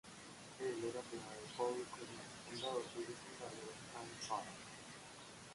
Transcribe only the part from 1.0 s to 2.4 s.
primo de Paul Cornell,